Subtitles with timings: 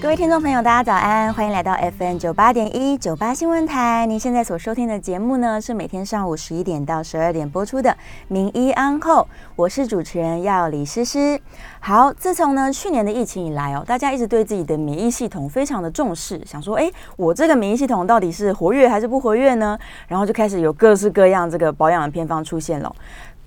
[0.00, 4.06] 各位听众朋友，大家早安，欢迎来到 FM 九八点一九八新闻台。
[4.06, 7.90] 您现在所收听的节目呢，是每天上午十一点到十二点播出的
[8.28, 9.22] 《名医安后》，
[9.56, 11.40] 我是主持人要李诗诗。
[11.80, 19.76] 好，自从呢去年的疫情以来哦，大家一直对自己的免疫系统非常的重视，想说，哎，我这个免疫系统到底是活跃还是不活跃呢？
[20.06, 22.94] 然后就开始有各式各样这个保养的偏方出现了。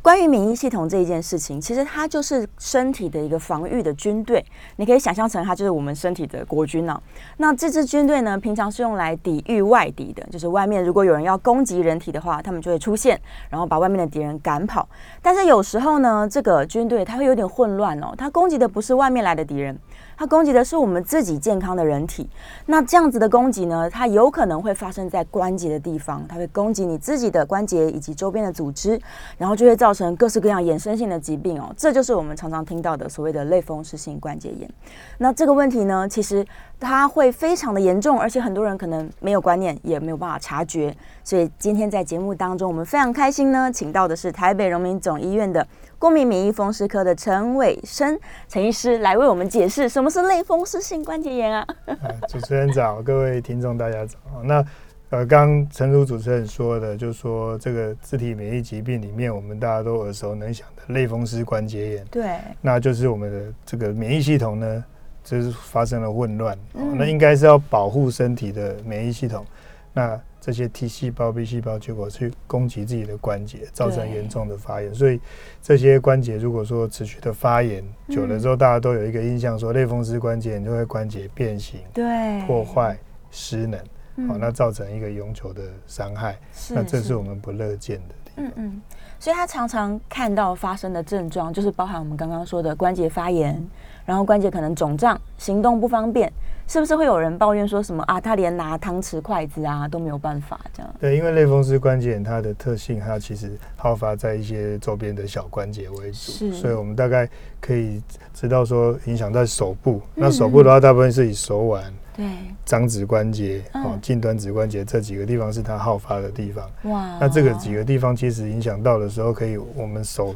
[0.02, 4.44] 关于免疫系统这一件事情，其实它就是身体的一个防御的军队，
[4.78, 7.00] 你可以想象成它就是我们身体的国军呢。
[7.38, 13.20] 那这支军队呢，平常是用来抵御外敌的，就是外面如果有人要攻击人体的话，他们就会出现，
[13.52, 14.90] 然后把外面的敌人赶跑。
[15.22, 19.78] 但是有时候呢，这个军队它会有点混乱哦，它攻击的不是外面来的敌人。
[20.22, 22.30] 它攻击的是我们自己健康的人体，
[22.68, 29.02] 那这样子的攻击呢，它有可能会发生在关节的地方，它会攻击你自己的关节以及周边的组织，
[29.40, 31.74] 然后就会造成各式各样衍生性的疾病哦。
[31.76, 34.70] 这就是我们常常听到的所谓的类风湿性关节炎。
[35.18, 36.46] 那这个问题呢，其实
[36.80, 40.96] 它会非常的严重，而且很多人可能没有观念，也没有办法察觉。
[41.24, 45.66] 所以今天在节目当中，我们非常开心呢，请到的是台北荣民总医院的。
[46.02, 51.68] 过敏免疫风湿科的陈伟生陈医师来为我们解释什么是类风湿性关节炎啊！
[52.28, 54.18] 主持人早，各位听众大家早。
[54.44, 54.66] 那
[55.12, 64.84] 呃，刚陈如主持人说的，就是说这个自体免疫疾病里面，我们大家都耳熟能详的类风湿关节炎，对，那就是我们的这个免疫系统呢，
[65.24, 66.58] 就是发生了混乱。
[66.74, 69.46] 那应该是要保护身体的免疫系统，
[69.94, 70.20] 那。
[70.42, 74.92] 这些 T 细胞、B 细胞结果去攻击自己的关节，造成严重的发炎。
[74.92, 75.22] 所以
[75.62, 82.98] 这些关节如果说持续的发炎久了之后，大家都有一个印象说，类风湿关节炎就会关节变形、对破坏、
[83.30, 83.80] 失能，
[84.28, 86.40] 好，那造成一个永久的伤害。
[86.72, 88.46] 那这是我们不乐见的地方。
[88.48, 88.82] 嗯嗯，
[89.20, 93.64] 所以他常常看到发生的症状，就是包含我们刚刚说的关节发炎，
[94.06, 96.34] 然后关节可能肿胀、行动不方便。
[96.72, 98.22] 是不是会有人抱怨说什么啊？
[98.22, 100.96] 他连拿汤匙、筷子啊都没有办法这样？
[101.02, 107.28] 对，因为类风湿关节炎它的特性，它其实好发在一些周边的小关节为主，所以我们大概
[107.60, 108.02] 可以
[108.34, 110.02] 知道说影响在手部。
[110.16, 112.26] 那手部的话，大部分是以手腕、对
[112.64, 116.72] 掌指关节、哦近端指关节这几个地方是它好发的地方。
[116.84, 120.34] 哇，那这个几个地方其实影响到的时候，可以我们手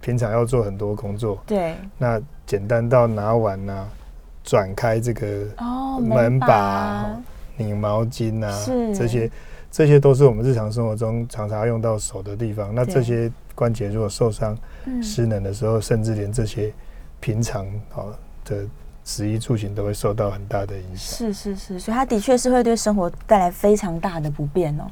[0.00, 1.42] 平常要做很多工作。
[1.44, 3.88] 对，那简单到拿碗呐。
[4.46, 5.44] 转开这个
[6.00, 7.20] 门把、
[7.58, 8.64] 拧毛巾啊，
[8.94, 9.30] 这些
[9.70, 12.74] 这些都是我们日常生活中常常用到手的地方。
[12.74, 14.56] 那这些关节如果受伤、
[15.02, 16.72] 失能的时候，甚至连这些
[17.20, 18.08] 平常好
[18.44, 18.64] 的。
[19.06, 21.16] 食衣住行都会受到很大的影响。
[21.16, 24.82] 是是是，所以它的确是会对生活带来非常大的不便哦。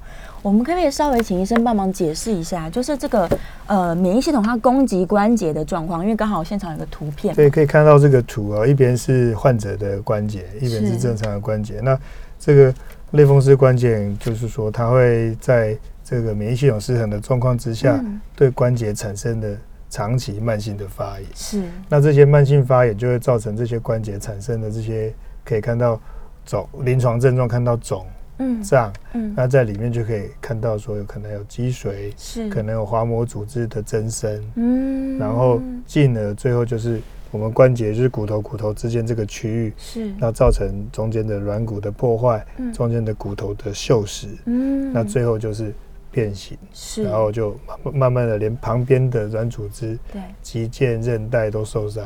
[0.41, 3.29] 我们可不可以稍微请医生帮忙解释一下，就是这个
[3.67, 6.01] 呃免疫系统它攻击关节的状况？
[6.05, 11.81] 因为刚好现场有个图片，对，可以看到这个图啊，一边是患者的关节，一边是正常的关节。
[11.83, 11.99] 那
[12.39, 12.73] 这个
[13.11, 18.01] 类风湿关节就是说，它会在这个免疫系统失衡的状况之下，
[18.37, 19.57] 对关节产生的。
[19.94, 21.28] 长期慢性的发炎。
[21.37, 26.00] 是，那这些慢性发炎就会造成这些关节产生的这些可以看到
[26.44, 28.04] 肿临床症状，看到肿、
[28.38, 28.60] 嗯。
[28.60, 37.00] 胀，嗯，那在里面就可以看到说有可能有积水，是，可能有滑膜组织的增生，嗯，然后进而最后就是
[37.31, 45.72] 我们关节就是骨头骨头之间这个区域是，那造成中间的软骨的破坏，嗯，中间的骨头的锈蚀，嗯，那最后就是。
[46.15, 47.59] 变形，是，然后就
[47.93, 52.05] 慢慢的连旁边的软组织、对，肌腱、韧带都受伤，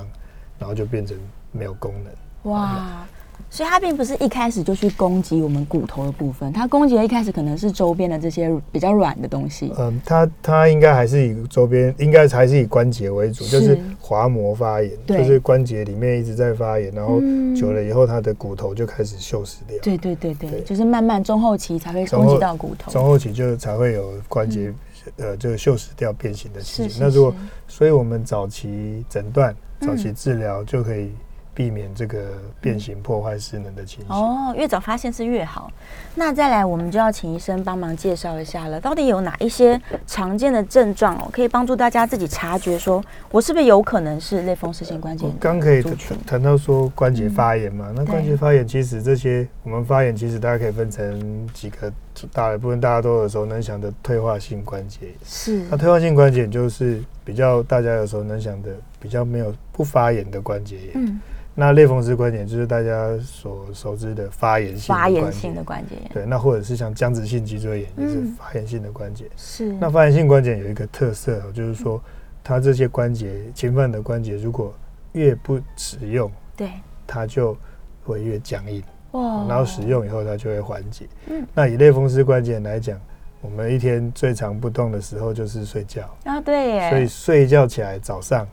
[0.59, 1.15] 然后就变成
[1.53, 2.51] 没有功能。
[2.51, 3.07] 哇。
[3.51, 9.73] 所以它并不是一开始就去攻击我们骨头的部分，它攻击的一开始可能是周边的这些比较软的东西。
[9.79, 17.21] 嗯，它它应该还是以周边，应该还是以关节为主，就是滑膜发炎，就是关节里面一直在发炎，然后
[17.57, 19.79] 久了以后，它的骨头就开始锈蚀掉。
[19.83, 24.73] 对对对对，就是慢慢中后期才会攻击到骨头，中后期就才会有关节
[25.17, 27.03] 呃这个锈蚀掉变形的情形。
[27.03, 27.35] 那如果，
[27.67, 31.11] 所以我们早期诊断、早期治疗就可以。
[31.59, 35.69] 避免这个变形破坏失能的情形哦，越早发现是越好。
[36.15, 45.35] 那再来，我们就要请医生帮忙介绍一下了，到底有哪一些常见的症状哦，可以帮助大家自己察觉，说我是不是有可能是类风湿性关节炎？
[45.41, 45.83] 刚可以
[46.25, 51.93] 谈到说关节发炎嘛，那关节发炎其实这些我们发炎其实大家可以分成几个
[52.33, 55.15] 大的部分大家都有时候能想的退化性关节炎。
[55.25, 55.67] 是。
[55.69, 58.71] 那退化性关节炎就是比较大家有时候能想的
[59.01, 60.91] 比较没有不发炎的关节炎。
[60.95, 61.21] 嗯。
[61.61, 66.11] 那类风湿关节就是大家所熟知的发炎性发炎性的关节炎。
[66.15, 69.25] 对，那或者是像僵直性脊椎炎就是发炎性的关节。
[69.37, 69.73] 是。
[69.81, 72.01] 那发炎性关节有一个特色，就是说
[72.45, 74.73] 它这些关节侵犯的关节，如果
[75.15, 76.71] 越不使用，对，
[77.09, 77.57] 它就
[78.05, 78.81] 会越僵硬。
[79.11, 79.45] 哇。
[79.49, 81.09] 然后使用以后，它就会缓解。
[81.27, 81.45] 嗯。
[81.53, 82.97] 那以类风湿关节来讲，
[83.41, 86.09] 我们一天最长不动的时候就是睡觉。
[86.23, 86.91] 啊，对耶。
[86.91, 88.47] 所以睡觉起来早上。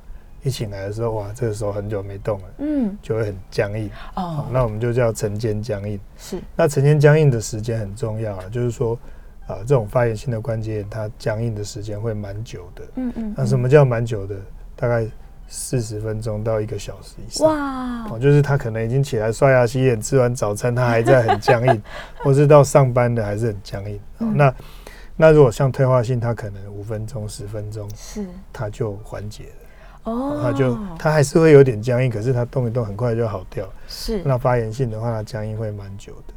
[0.45, 3.89] 一醒来的时候，哇，这个时候很久没动了，嗯，就会很僵硬。
[4.15, 5.99] 哦，那我们就叫晨间僵硬。
[6.17, 8.97] 是，那晨间僵硬的时间很重要啊，就是说，
[9.47, 12.83] 啊，这种发炎性的关节炎，它僵硬的时间会蛮久的。
[12.97, 13.33] 嗯嗯。
[13.35, 14.35] 那什么叫蛮久的？
[14.75, 15.07] 大概
[15.47, 17.47] 四十分钟到一个小时以上。
[17.47, 18.07] 哇。
[18.11, 21.81] 哦，就是他可能已经起来刷牙洗脸，吃完早餐，他还在很僵硬，
[22.23, 23.99] 或是到上班的还是很僵硬。
[24.35, 24.53] 那
[25.17, 29.64] 那如果像退化性，它可能五分钟、十分钟，是，它就缓解了。
[30.05, 33.67] 哦，它就它还是会有点僵硬，可是它动一动很快就好掉。
[33.87, 36.33] 是，那发炎性的话，它僵硬会蛮久的。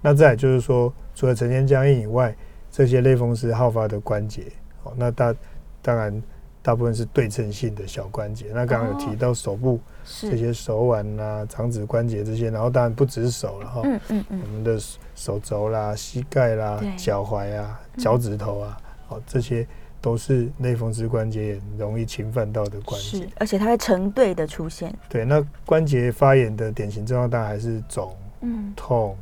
[0.00, 2.34] 那再就是说，除了成天僵硬以外，
[2.70, 4.44] 这些类风湿好发的关节，
[4.84, 5.34] 哦，那大
[5.82, 6.22] 当然
[6.62, 8.46] 大部分是对称性的小关节。
[8.54, 9.80] 那刚刚有提到手部
[10.20, 14.78] 这些手腕啊、掌指关节这些，然后当然不只是手了哈，嗯嗯嗯，我们的
[15.16, 18.78] 手肘啦、膝盖啦、脚踝啊、脚趾头啊，
[19.08, 19.66] 哦这些。
[20.00, 24.94] 都是类风湿关节炎容易侵犯到的关节，而且它会成对的出现。
[25.08, 29.16] 对，那关节发炎的典型症状当然还是肿、嗯、痛，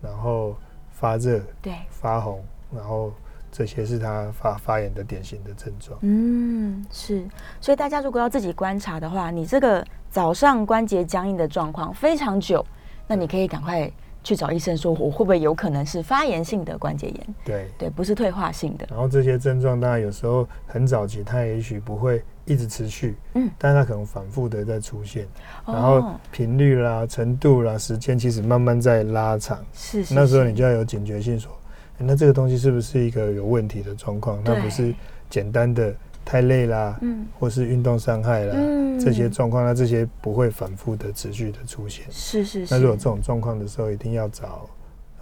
[0.00, 0.56] 然后
[0.92, 2.42] 发热、对、发红，
[2.74, 3.12] 然后
[3.50, 5.98] 这些是它发发炎的典型的症状。
[6.02, 7.26] 嗯，是。
[7.60, 12.64] 所以大家如果要自己观察的话，你这个早上关节僵硬的状况非常久，
[13.06, 13.90] 那你可以赶快。
[14.22, 17.34] 去找医生说，我会不会有可能是发炎性的关节炎？
[17.44, 18.86] 对对，不是退化性的。
[18.90, 25.26] 然后这些症状当然有时候很早期，它也许不会一直持续，嗯，但是它可能反复的在出现，
[25.66, 29.64] 然后频率啦、程度啦、时间其实慢慢在拉长。
[29.72, 30.14] 是是。
[30.14, 31.50] 那时候你就要有警觉性，说，
[31.96, 34.40] 那这个东西是不是一个有问题的状况？
[34.44, 34.94] 那不是
[35.28, 35.94] 简单的。
[36.24, 42.04] 太累啦，嗯，或是运动伤害啦，嗯，这些状况，那这些不会反复的持续的出现。
[42.10, 42.74] 是是是。
[42.74, 44.68] 那如果这种状况的时候，一定要找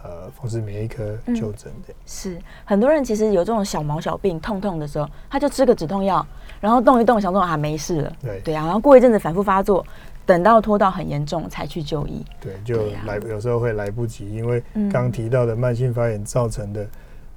[0.03, 1.95] 呃风湿免疫科就诊的。
[2.05, 6.27] 是，很多人其实有这种小毛小病痛痛的时候，他就吃个止痛药，
[6.61, 8.13] 然后动一动，想说啊没事了。
[8.21, 9.87] 对对啊，然后过一阵子反复发作，
[10.27, 12.25] 等到拖到很严重才去就医。
[12.41, 14.63] 对，就来有时候会来不及，因为
[14.93, 16.87] 刚提到的慢性发炎造成的。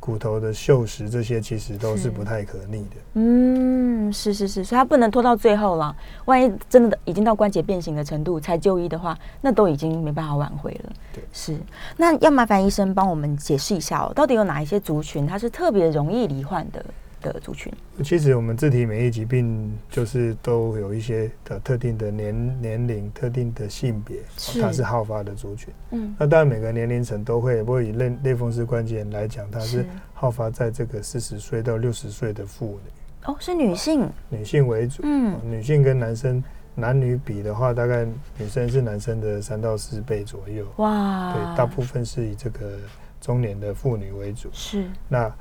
[0.02, 2.96] 骨头的锈蚀，这些其实都是不太可逆的。
[3.14, 5.96] 嗯，是是是，所以它不能拖到最后了。
[6.26, 10.92] 万一真的已经到关节变形的程度才就医的话，那都已经没办法挽回了。
[11.14, 11.56] 对，是。
[11.98, 16.84] 那要麻烦医生帮我们解释一下哦，到底有哪一些族群它是特别容易罹患的？
[17.22, 17.72] 的族群，
[18.04, 24.18] 其实我们自体免疫疾病就是都有一些的特定的年年龄、特定的性别，
[24.62, 25.74] 它是好发的族群。
[25.92, 32.92] 嗯，那当然每个年龄层都会，不过以类类风湿关节炎来讲，它是好发在这个四十岁到六十岁的妇女。
[33.26, 35.02] 哦，是女性，女性为主。
[35.04, 38.06] 嗯，女性跟男生男女比的话，大概
[38.38, 40.66] 女生是男生的三到四倍左右。
[40.78, 42.78] 哇，对，大部分是以这个
[43.20, 44.50] 中年的妇女为主。
[44.52, 45.32] 是，那。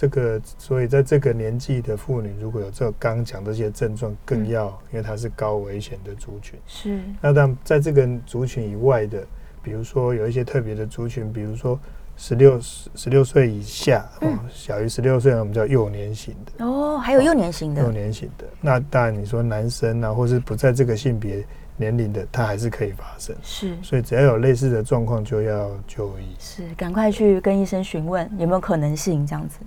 [0.00, 6.58] 这个，所以在这个年纪的妇女，如果有这刚讲这些症状，更要，因为它是高危险的族群。
[6.66, 6.98] 是。
[7.20, 9.22] 那但在这个族群以外的，
[9.62, 11.78] 比如说有一些特别的族群，比如说
[12.16, 16.64] 十六十十六岁以下，哦，小于十六岁，我们叫幼年型的。
[16.64, 17.82] 哦，还有幼年型的。
[17.82, 21.44] 幼年型的，那当然你说男生啊，或是不在这个性别。
[21.80, 29.58] 年龄的，它还是可以发生，是，所以只要有类似的状况，就要就医，是，赶快去跟医生询问有没有可能性这样子。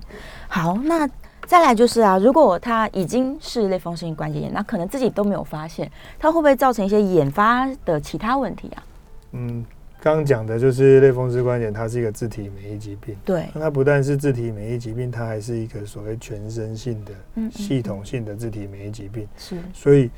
[0.47, 1.09] 好，那
[1.47, 8.83] 再来就是啊，如果他已经是类风湿性关节炎，那可能自己都没有发现，它会不会造成一些引发的其他问题啊？
[9.31, 9.65] 嗯，
[9.99, 20.11] 刚刚讲的就是类风湿关节，它是一个自体免疫疾病，对，它不但是自体免疫疾病，它还是一个所谓全身性的、系统性的自体免疫疾病，是，所以。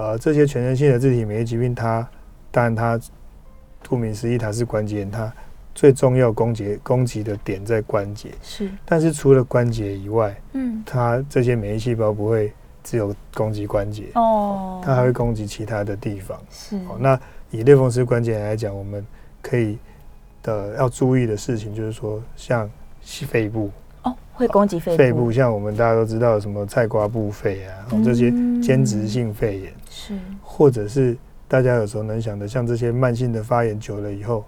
[0.00, 2.08] 呃，这些全身性的自体免疫疾病，它
[2.50, 2.98] 当然它
[3.86, 5.30] 顾名思义，它是关节炎，它
[5.74, 8.30] 最重要攻击攻击的点在关节。
[8.42, 12.50] 是，但是除了关节以外，嗯，它这些免疫细胞不会
[12.82, 16.40] 只有攻击关节哦，它还会攻击其他的地方。
[16.50, 19.04] 是，哦，那以类风湿关节炎来讲，我们
[19.42, 19.76] 可以
[20.42, 22.70] 的要注意的事情就是说，像
[23.02, 23.70] 肺部。
[24.32, 28.30] 会攻击肺肺部，像我们大家都知道什么菜瓜布肺啊，这些
[28.62, 31.16] 间质性肺炎是，或者是
[31.48, 34.44] 大家有时候能想的，像这些慢性的发炎久了以后，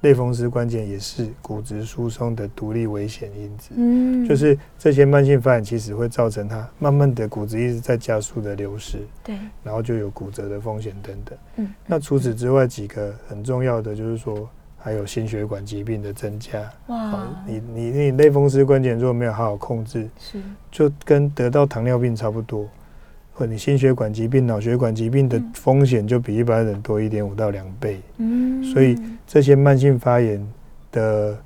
[0.00, 3.70] 类风湿关节也是骨质疏松的独立危险因子。
[3.76, 8.98] 嗯，就是这些慢性发炎其实会造成它慢慢的骨质一直在加速的流失。
[9.22, 11.38] 对，然后就有骨折的风险等等。
[11.56, 16.70] 嗯，那除此之外，几个很重要的就是说，还有心血管疾病的增加。
[16.86, 22.66] 哇，你你你类风湿关节如果没有好好控制，是就跟得到糖尿病差不多。
[23.34, 28.00] 或你心血管疾病、脑血管疾病的风险就比一般人多一点五到两倍。
[28.18, 30.40] 嗯，所以这些慢性发炎
[30.92, 31.36] 的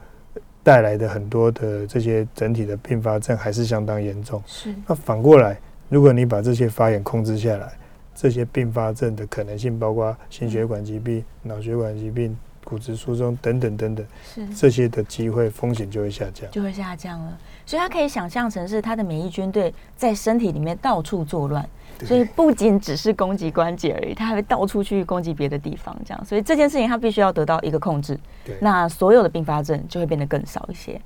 [0.63, 4.43] 带来的很多的这些整体的并发症还是相当严重。
[4.47, 4.75] 是。
[4.87, 7.73] 那反过来，如果你把这些发炎控制下来，
[8.15, 17.39] 这些并发症的可能性，包括心血管疾病、脑血管疾病、骨质疏松等等等等，是这些的机会风险就会下降，就会下降了。
[17.65, 21.67] 所以它可以想象成是它的免疫军队在身体里面到处作乱。
[22.07, 26.25] 所以不仅只是攻击关节而已，它还会到处去攻击别的地方，这样。
[26.25, 28.19] 所以这件事情它必须要得到一个控制，
[28.61, 31.01] 那所有的并发症就会变得更少一些。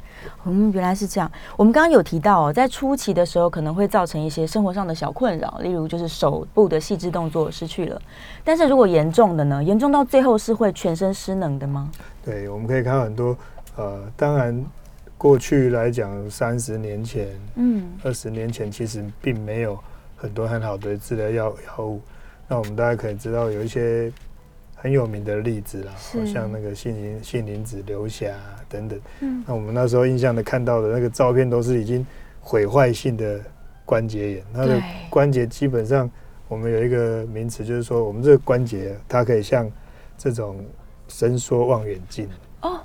[0.44, 1.30] 嗯，原来是这样。
[1.56, 8.00] 我们刚刚有提到哦，在初期的时候可能会造成一些生活上的小困扰，例如就是手部的细致动作失去了。
[8.44, 9.62] 但是如果严重的呢？
[9.62, 11.90] 严重到最后是会全身失能的吗？
[12.24, 13.36] 对，我们可以看到很多
[13.76, 14.64] 呃，当然
[15.16, 19.78] 过去来讲，三十年前、嗯，二十年前其实并没有。
[20.22, 22.00] 很多很好的治疗药药物，
[22.46, 24.12] 那我们大家可以知道有一些
[24.76, 28.32] 很有名的例子啦，好像那个杏林杏林子流霞
[28.68, 29.00] 等等。
[29.18, 32.06] 嗯，那我们那时候印象的看到的那个照片，都是已经
[32.40, 33.40] 毁坏性的
[33.84, 34.44] 关节炎。
[34.54, 36.08] 它的关节基本上，
[36.46, 39.68] 我们有一个名词，就是说我们这个关节它可以像
[40.16, 40.64] 这种
[41.08, 42.28] 伸缩望远镜。
[42.60, 42.80] 哦，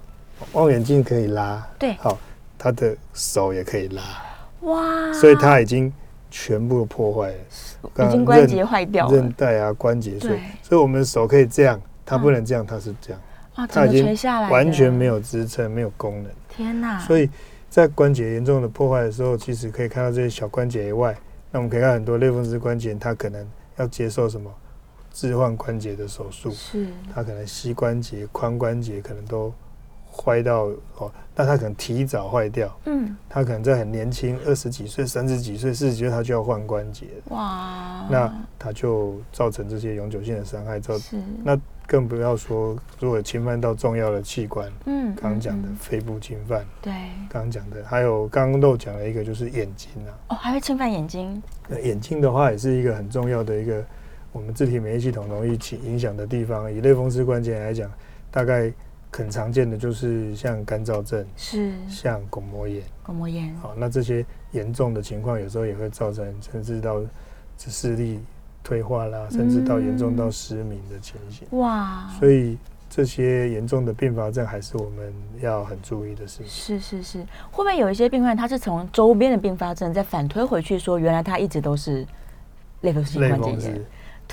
[0.53, 2.17] 望远镜可以拉，对，好，
[2.57, 4.01] 他的手也可以拉，
[4.61, 5.93] 哇，所以他已经。
[6.29, 13.21] 全部破坏了，已经关节坏掉了，韧带啊关节，所以所以我们手可以这样，它不能这样，它是这样，
[13.55, 14.05] 啊，它已经
[14.49, 16.31] 完全没有支撑，没有功能。
[16.49, 16.99] 天哪！
[16.99, 17.29] 所以
[17.69, 21.15] 在关节严重的破坏的时候，其实可以看到这些小关节以外，
[21.51, 24.51] 那我们可以看很多类风湿关节，它可能要接受什么
[25.11, 29.53] 置换关节的手术，是它可能膝关节、髋关节可能都。
[30.17, 40.95] 坏到哦，那他可能提早坏掉，嗯，他可能在很年轻，二十几岁、三十几岁、四十几岁，他就要换关节，哇，那他就造成这些永久性的伤害，造
[41.43, 46.91] 那更不要说如果侵犯到重要的器官，嗯，刚刚讲的肺部侵犯，对，
[47.29, 51.41] 刚刚讲的还有刚刚都讲了一个就是眼睛啊，哦，还会侵犯眼睛，
[51.83, 53.83] 眼睛的话也是一个很重要的一个
[54.31, 57.91] 我们自体免疫系统容易起影响的地方，以类风湿关节来讲，
[58.31, 58.73] 大概。
[59.11, 63.55] 很常见的就是像干燥症，是像巩膜炎，巩膜炎。
[63.55, 67.01] 好，那这些严重的情况，有时候也会造成甚至到
[67.57, 68.19] 视力
[68.63, 71.47] 退化啦，甚至到严重到失明的情形。
[71.57, 72.07] 哇！
[72.19, 72.57] 所以
[72.89, 76.47] 这些严重的并发症还是我们要很注意的事情。
[76.47, 82.05] 是是是，会不会有一些病患他是从周边的并发症再反推回去，说原来他一直都是
[82.81, 83.85] 类风湿关节炎？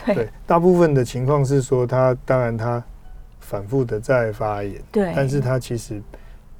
[0.05, 2.85] 对，大部分的情况是说他当然他。
[3.45, 6.01] 反复的在发炎，对，但是他其实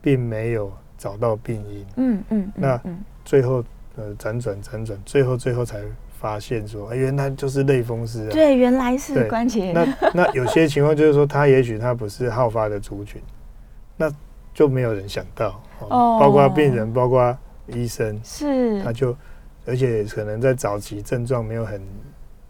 [0.03, 2.81] 并没有找到病因，嗯嗯，那
[3.25, 3.65] 最后
[3.97, 5.81] 呃辗转辗转，最后最后才
[6.21, 9.73] 发现说，哎，原来就是类风湿啊，对，原来是关节。
[9.73, 13.21] 那那有些情况就是说，他也许他不是好发的族群，
[13.97, 14.13] 那
[14.53, 17.37] 就没有人想到，哦，包括病人，包括
[17.69, 19.17] 医生，是，他就
[19.65, 21.81] 而且可能在早期症状没有很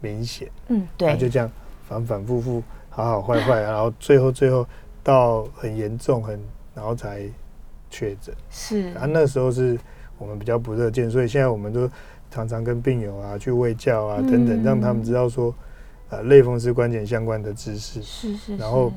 [0.01, 1.49] 明显，嗯，对，他就这样
[1.87, 2.61] 反反复复。
[2.95, 4.65] 好好坏坏，然后最后最后
[5.03, 6.39] 到很严重，很
[6.73, 7.29] 然后才
[7.89, 8.33] 确诊。
[8.49, 9.77] 是啊，那时候是
[10.17, 11.91] 我们比较不热见，所以现在我们都
[12.31, 15.53] 常常跟病友啊去喂教啊等等，让他们知道说，
[16.09, 18.01] 呃，类风湿关节相关的知识。
[18.01, 18.55] 是是。
[18.55, 18.93] 然后，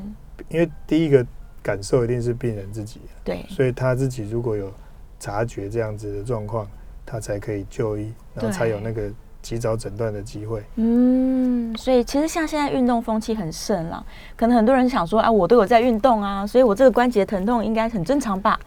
[0.49, 1.26] 因为第一个
[1.61, 4.73] 感受一定是病人自己，对，所以他自己如果有
[5.19, 6.64] 察觉这样子的状况，
[7.05, 9.11] 他才可以就医，然后才有那个。
[9.42, 10.64] 及早诊断的机会。
[10.76, 14.04] 嗯，所以其实像现在运动风气很盛啦，
[14.37, 18.59] 可能很多人想说，啊，我都有在运动啊，所以我这个关节疼痛应该很正常吧？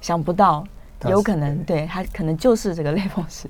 [0.00, 0.64] 想不到，
[1.08, 3.48] 有可能，对，他可能就是这个类风湿。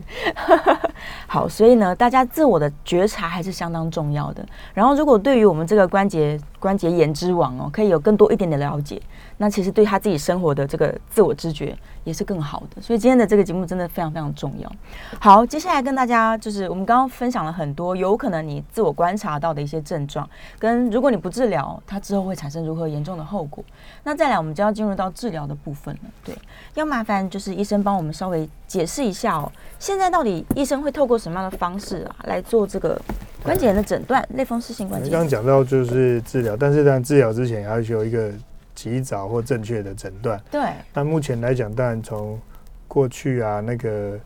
[1.27, 4.45] 好，所以呢，大家自我的觉察还是相当重要的。
[4.75, 9.01] 然后，如果对于我们这个关节关节炎之王哦，可以有更多一点的了解，
[9.37, 11.77] 那其实对他自己生活的这个自我知觉。
[12.05, 14.73] 也是更好的，所以今天的这个节目真的非常非常重要。
[15.21, 20.29] 好，接下来跟大家就是我们刚刚分享了很多有可能你自我观察到的一些症状，
[20.59, 23.63] 跟如果你不治疗，它之后会产生如何严重的后果。
[24.03, 26.11] 那再来，我们就要进入到治疗的部分了。
[26.25, 26.35] 对，
[26.75, 33.01] 要麻烦就是医生帮我们稍微解释一下哦，现在到底医生会透过什么样的方式啊来做这个
[33.43, 34.27] 关节炎的诊断？
[34.35, 35.13] 类风湿性关节炎。
[35.13, 38.33] 刚刚讲到就是治疗，但是在治疗之前要求一个。
[38.81, 40.41] 及早或正确的诊断。
[40.51, 40.61] 对。
[40.95, 42.41] 那目前来讲，当然从
[42.89, 44.19] 过去啊，那个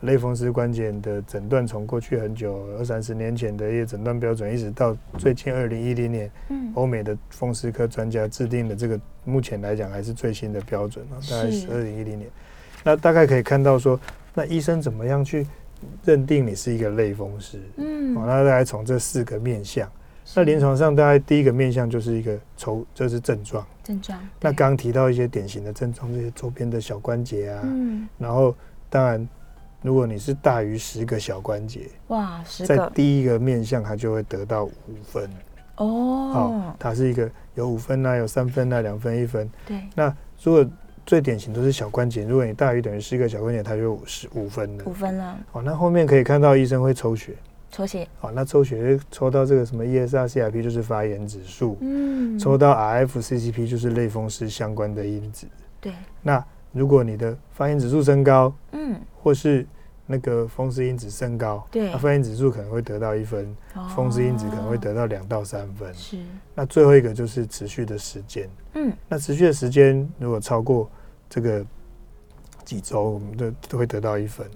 [0.00, 12.28] 类风湿关节的诊断，从过去很久二三十年前的一些诊断标准，一直到最近二零一零年，嗯，欧美的风湿科专家制定的这个，目前来讲还是最新的标准啊，大概是二零一零年。
[12.84, 13.98] 那大概可以看到说，
[14.34, 15.46] 那医生怎么样去
[16.04, 17.60] 认定你是一个类风湿？
[17.76, 19.90] 嗯，那大概从这四个面相。
[20.34, 23.66] 那临床上大概第一个面向就是一个抽，这是症状。
[23.82, 24.18] 症状。
[24.40, 28.54] 那刚刚提到一些典型的症状，这些周边的小关节啊，嗯，然后
[28.88, 29.28] 当然，
[29.82, 35.28] 如果你是大于十个小关节，哇，十个，在第一个面向它就会得到五分。
[35.76, 36.30] 哦。
[36.32, 39.50] 好，它是一个有五分啊，有三分啊，两分一分。
[39.66, 39.80] 对。
[39.94, 40.64] 那如果
[41.04, 44.84] 最典型都是小关节，如果你大于等于十个小关节，它就十五分了。
[44.86, 45.36] 五分了。
[45.50, 47.34] 哦，那后面可以看到医生会抽血。
[47.72, 55.46] 抽血，哦，那抽血抽到这个什么 ESR、CRP 就是发炎指数，嗯，抽到 RF、CCP 就是类风湿相关的因子，
[55.80, 55.92] 对。
[56.22, 59.66] 那如果你的发炎指数升高，嗯，或是
[60.06, 63.56] 那个风湿因子升高，对，那发炎指数可能会得到一分，
[63.96, 66.18] 风湿因子可能会得到两到三分，是。
[66.54, 70.90] 那最后一个就是持续的时间，嗯，那持续的时间如果超过
[71.28, 71.64] 这个。
[72.64, 74.46] 几周我们都都会得到一分，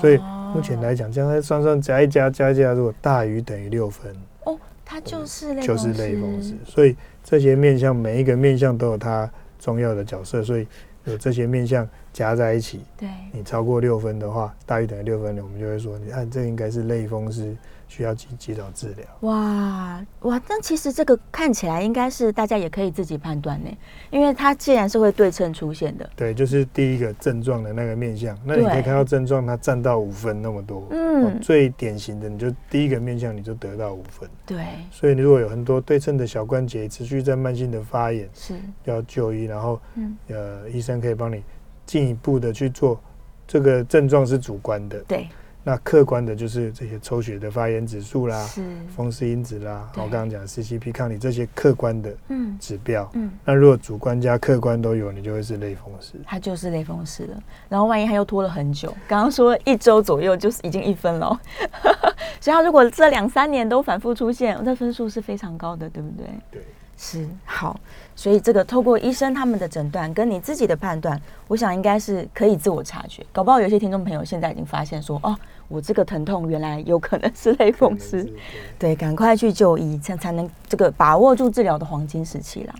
[0.00, 0.16] 所以
[0.54, 10.66] 目前来讲，这样算算加一加加一加，如果大于等于六分，哦，它就是就是类风湿，所以这些面相每一个面相都有它重要的角色，所以
[11.04, 17.56] 有这些面相加在一起，对，你超过六分的话，大于等于六分的，我们就会说，你看这应该是类风湿。
[17.88, 19.04] 需要及及早治疗。
[19.20, 23.70] 哇哇，但其实这个看起来应该是大家也可以自己判断呢，
[24.10, 26.08] 因为它既然是会对称出现的。
[26.14, 30.86] 对，就是第一个症状的那个面相，那你可以看到症状它占到五分那么多。
[30.90, 34.28] 嗯，最典型的你就第一个面相你就得到五分。
[34.46, 38.54] 对，所以你如果有很多对称的小关节持续在慢性的发炎，是
[38.84, 41.42] 要就医，然后嗯呃医生可以帮你
[41.86, 43.00] 进一步的去做。
[43.46, 44.98] 这个症状是主观的。
[45.08, 45.26] 对。
[45.68, 48.48] 那客观的就是这些抽血的发炎指数啦，
[48.96, 52.10] 风湿因子啦，我刚刚讲 CCP 抗体这些客观的
[52.58, 53.06] 指标。
[53.12, 56.14] 嗯，那如果主观加客观都有，你就会是类风湿。
[56.24, 57.42] 它就是类风湿了。
[57.68, 61.38] 然后万一它又拖了很久，刚刚说一周左右就是已经一分了。
[62.40, 66.26] 所以它如果这两三年都反复出现，那分数是非常高的，对不对？
[66.50, 66.62] 对。
[67.00, 67.78] 是好，
[68.16, 73.24] 所以这个透过医生他们的诊断跟你自己的判断，我想应该是可以自我察觉。
[73.30, 78.26] 搞不好有些听众朋友现在已经发现说，哦，我这个疼痛原来有可能是类风湿，
[78.78, 82.74] 对，赶快去就医，才才能这个把握住治疗的黄金时期了。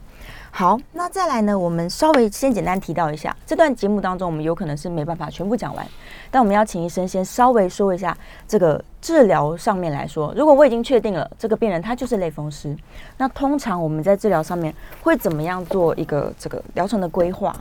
[0.50, 1.56] 好，那再来呢？
[1.56, 5.86] 我们稍微先简单提到一下，这段节目当中，我们有可能是没办法全部讲完，
[6.30, 8.16] 但我们要请医生先稍微说一下
[8.48, 12.74] 这个治疗上面来说，如果我已经确定了这个病人他就是类风湿，
[13.18, 17.54] 那通常我们在治疗上面会怎么样做一个这个疗程的规划？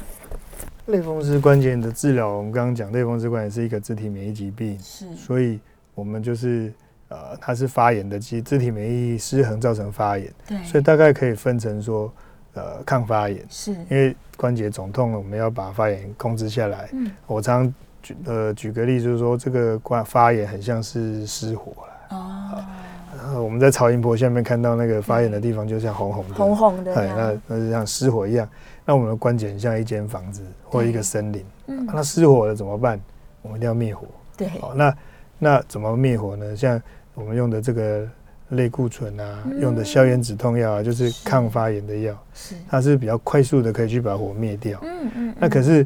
[0.87, 5.59] 类风湿关节炎的治疗，我们刚刚讲类风湿关节是一个肢体免疫疾病，是，所以
[5.95, 6.73] 我们就是
[7.09, 12.11] 呃，它是发炎的，肢肢体免疫失衡造成发炎，对，所以大概可以分成说。
[12.53, 16.89] 呃，抗发炎是因为关节肿痛了，我们要把发炎控制下来。
[16.91, 17.71] 嗯，我常
[18.01, 22.17] 举呃举个例，就是说这个关发炎很像是失火了。
[22.17, 28.49] 哦，我们在超音波下面看到那个发炎的地方，就像红红的，红红的，哎，那那就像失火一样。
[28.87, 31.45] 那我们的关节很像一间房子或一个森林。
[31.67, 32.99] 嗯，那失火了怎么办？
[33.43, 34.07] 我们一定要灭火。
[34.35, 34.97] 对，好，那
[35.37, 36.55] 那怎么灭火呢？
[36.55, 36.81] 像
[37.13, 38.07] 我们用的这个。
[38.51, 44.79] 类固醇啊，用的消炎止痛药啊，就是抗发炎的药，是它是比较快速的，可以去把火灭掉。
[44.83, 45.35] 嗯嗯。
[45.37, 45.85] 那可是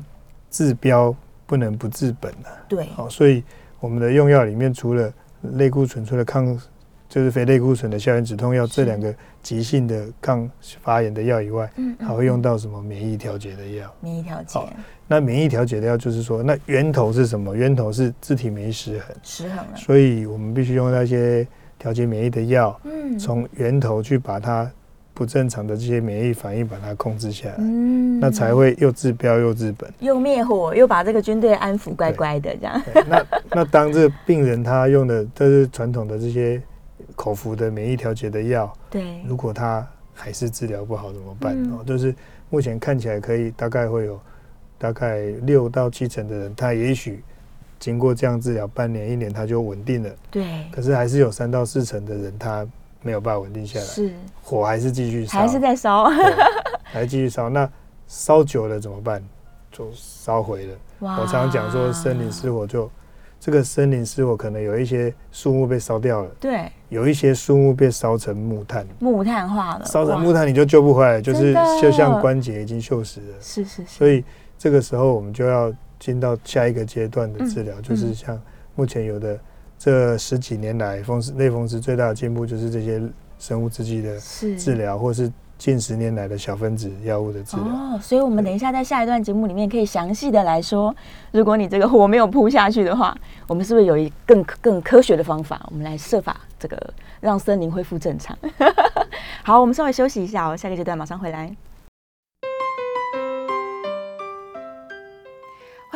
[0.52, 1.12] 治标
[1.48, 2.54] 不能不治本啊。
[2.70, 2.86] 对。
[2.90, 3.44] 好，所以
[3.80, 5.12] 我们的用药里面，除了
[5.54, 6.56] 类固醇，除了抗
[7.12, 10.50] 就是非类固醇的消炎止痛药这两个急性的抗
[10.82, 13.94] 发炎的药以外，嗯，还会用到什么免疫调节的药？
[14.00, 14.60] 免疫调节。
[15.08, 17.54] 那免疫调节的药就是说，那源头是什么？
[17.54, 19.16] 源头是自体免疫失衡。
[19.22, 19.76] 失衡了。
[19.76, 21.46] 所以我们必须用那些。
[21.82, 24.72] 调节免疫的药，嗯，从源头去把它
[25.16, 32.80] 不正常的这些免疫反应把它控制下来，嗯，那才会又治标又治本，又灭火又把这个军队安抚乖乖的这样。
[33.08, 36.62] 那那当这个病人他用的都是传统的这些
[37.22, 41.56] 口服的免疫调节的药，对，如果他还是治疗不好怎么办？
[41.72, 42.16] 哦，就是
[42.50, 44.20] 目前看起来可以大概会有
[44.80, 47.24] 大概六到七成的人，他也许。
[47.80, 50.10] 经过这样治疗半年一年，他就稳定了。
[50.30, 50.46] 对。
[50.72, 52.64] 可是还是有三到四成的人，他
[53.02, 53.86] 没有办法稳定下来。
[53.86, 54.14] 是。
[54.44, 55.34] 火还是继续烧。
[55.42, 56.08] 还是在烧。
[56.84, 57.68] 还继续烧，那
[58.08, 59.24] 烧久了怎么办？
[59.72, 60.76] 就烧毁了。
[61.00, 62.88] 我常常讲说，森林失火就
[63.42, 71.52] 这个森林失火可能有一些树木被烧掉了，对，有一些树木被烧成木炭，木炭化了，烧成木炭你就救不回来，就是
[71.82, 74.24] 就像关节已经锈蚀了，是是是，所以
[74.60, 78.40] 这个时候我们就要进到下一个阶段的治疗，就是像
[78.76, 79.40] 目前有的
[79.80, 83.02] 这十几年来风湿类风湿最大的进步就是这些
[83.40, 84.20] 生物制剂的
[84.56, 85.32] 治疗，或是。
[85.62, 90.94] 近十年来的小分子药物的治疗哦，所以我们等一下在下一段节目里面可以详细的来说，
[91.30, 98.36] 如果你这个火没有扑下去的话，我们是不是有一更更科学的方法，我们来设法这个让森林恢复正常？
[99.46, 101.56] 好，我们稍微休息一下哦，下个阶段马上回来。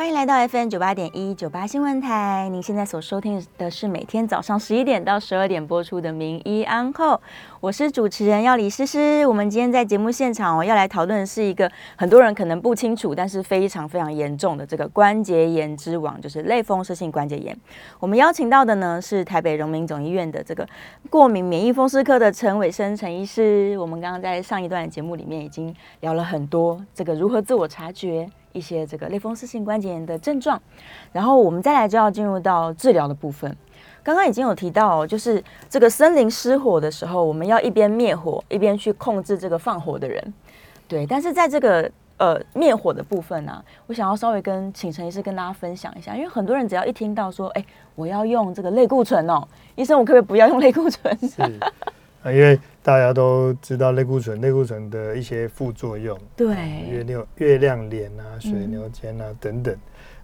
[0.06, 2.48] 欢迎来到 FM 九八点一九八新闻台。
[2.52, 7.14] 您现在所收听的是每天早上十一点到十二点播出的《名医安后》，
[7.58, 9.26] 我是主持人要李诗诗。
[9.26, 17.58] 我们今天在节目现场哦，要来讨论的是一个很多人可能不清楚，但是非常非常严重的这个关节炎之王，就是类风湿性关节炎。
[17.98, 20.64] 我们邀请到的呢是台北荣民总医院的这个
[21.10, 23.76] 过敏免疫风湿科的陈伟生陈医师。
[23.76, 28.30] 我们刚刚在上一段节目里面已经聊了很多这个如何自我察觉。
[28.56, 30.60] 一些这个类风湿性关节炎的症状，
[31.12, 33.54] 然后我们再来就要进入到治疗的部分。
[34.02, 40.34] 刚刚已经有提到，就是这个森林失火的时候，我们要一边灭火一边去控制这个放火的人。
[40.88, 47.64] 对，但是在这个呃灭火的部分呢，我想要稍微跟请陈医师跟大家分享一下，因为很多人只要一听到说，哎，
[47.94, 51.18] 我要用这个类固醇哦，医生，我可不可以不要用类固醇？
[51.28, 51.42] 是，
[52.26, 52.58] 因为。
[52.86, 56.54] 大家都知道类固醇，类固醇的一些副作用，对，
[56.88, 59.76] 月亮月亮脸啊、水牛肩啊等等，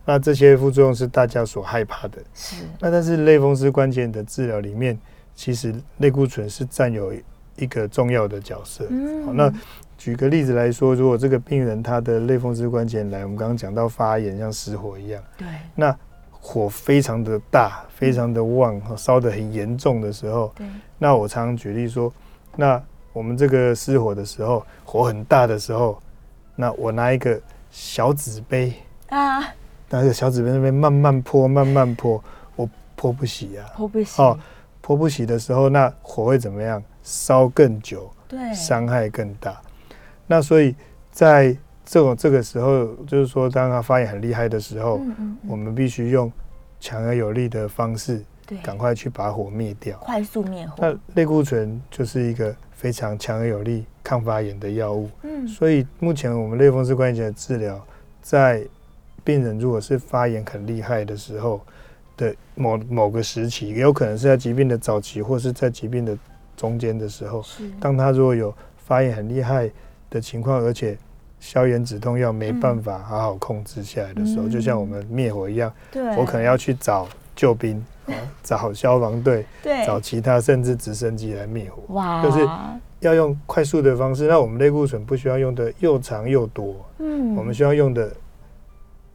[0.04, 2.22] 那这些副作用是大家所害怕的。
[2.32, 4.96] 是，那但是类风湿关节的治疗里面，
[5.34, 7.12] 其实类固醇是占有
[7.56, 8.86] 一个重要的角色。
[8.90, 9.52] 嗯，那
[9.98, 15.92] 举个例子来说，如果这个病人他的类风湿关节来，我们刚刚讲到发炎像失火一样，对，那
[16.30, 20.64] 火非常的大、非常的旺、烧得很严重的时候，对，
[20.96, 22.12] 那我常常举例说。
[22.56, 26.00] 那我们这个失火的时候，火很大的时候，
[26.56, 28.72] 那我拿一个小纸杯
[29.08, 29.40] 啊，
[29.90, 32.22] 拿一个小纸杯那边慢慢泼，慢慢泼，
[32.56, 34.38] 我泼不熄啊，泼不熄哦，
[34.80, 36.82] 泼不熄的时候，那火会怎么样？
[37.02, 39.60] 烧更久，对，伤害更大。
[40.26, 40.74] 那所以
[41.10, 45.00] 在这种这个时候，就是说，当他发炎很厉害的时候，
[45.48, 46.30] 我们必须用
[46.78, 48.22] 强而有力的方式。
[48.62, 50.74] 赶快去把火灭掉，快速灭火。
[50.78, 55.08] 那类固醇就是一个非常强而有力抗发炎的药物。
[55.22, 57.80] 嗯，所以目前我们类风湿关节的治疗，
[58.20, 58.64] 在
[59.24, 61.60] 病人如果是发炎很厉害的时候
[62.16, 66.18] 的某某个时期，也有可能是在疾病的早期，或是在疾病的
[66.56, 67.44] 中间的时候，
[67.80, 68.52] 当他如果有
[68.84, 69.70] 发炎很厉害
[70.10, 70.98] 的情况，而且
[71.40, 75.72] 消炎止痛药没办法好好控制下来的时候，就像我们灭火一样，
[76.16, 77.08] 我可能要去找
[77.42, 77.84] 救兵。
[78.42, 82.46] 找消防队，对，找其他甚至直升机来灭火，哇，就是
[83.00, 84.26] 要用快速的方式。
[84.26, 88.12] 那我们类固醇不需要用的又长又多，嗯，我们需要用的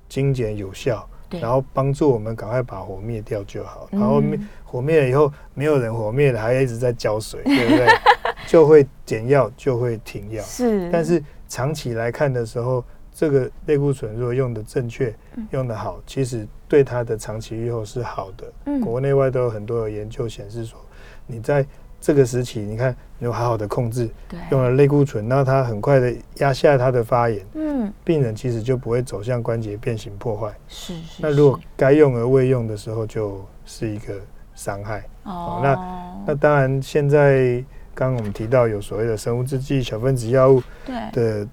[0.09, 3.87] 精简有效，然后帮助我们赶快把火灭掉就好。
[3.91, 7.87] 然后灭火灭了以后，没有人火灭了，还一直在浇水，对不对？
[8.47, 10.41] 就会减药，就会停药。
[10.43, 12.83] 是，但是长期来看的时候。
[13.17, 15.12] 这个类固醇如果用的正确，
[15.49, 18.53] 用的好，其实对它的长期预后是好的。
[18.65, 20.80] 嗯，国内外都有很多的研究显示说，
[21.25, 21.65] 你在
[21.99, 30.56] 这个时期，你看有好好的控制，对，用了类固醇，那它很快的压下它的发炎，嗯，病人其实就不会走向关节变形破坏。
[30.67, 31.17] 是是。
[31.17, 34.13] 那如果该用而未用的时候，就是一个
[34.53, 35.03] 伤害。
[35.23, 35.60] 哦。
[35.63, 41.47] 那那当然，现在刚刚我们提到有所谓的生物制剂、小分子药物，对的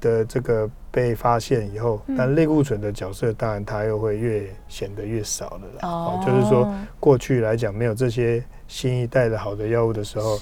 [0.00, 0.68] 的这个。
[0.94, 5.88] 被发现以后，但类固醇的角色当然它又会越显得越少了啦。
[5.88, 10.38] 哦，就是说过去来讲没有这些新一代的好的药物的时候，